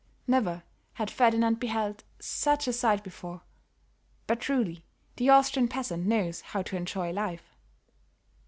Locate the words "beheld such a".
1.59-2.73